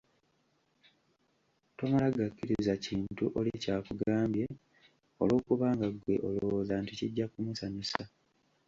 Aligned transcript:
Tomala 1.77 2.07
gakkiriza 2.17 2.73
kintu 2.85 3.25
oli 3.39 3.51
ky'akugambye 3.63 4.45
olw'okubanga 5.21 5.87
ggwe 5.93 6.15
olowooza 6.27 6.73
nti 6.79 6.93
kijja 6.99 7.25
kumusanyusa. 7.31 8.01